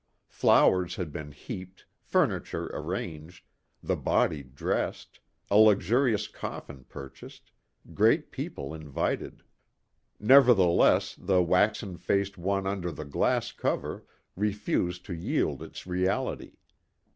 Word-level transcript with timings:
Flowers 0.29 0.95
had 0.95 1.11
been 1.11 1.31
heaped, 1.31 1.85
furniture 1.99 2.71
arranged, 2.73 3.45
the 3.83 3.95
body 3.95 4.41
dressed, 4.41 5.19
a 5.51 5.57
luxurious 5.59 6.27
coffin 6.27 6.85
purchased, 6.89 7.51
great 7.93 8.31
people 8.31 8.73
invited. 8.73 9.43
Nevertheless 10.19 11.13
the 11.13 11.43
waxen 11.43 11.97
faced 11.97 12.35
one 12.35 12.65
under 12.65 12.91
the 12.91 13.05
glass 13.05 13.51
cover 13.51 14.03
refused 14.35 15.05
to 15.05 15.13
yield 15.13 15.61
its 15.61 15.85
reality. 15.85 16.53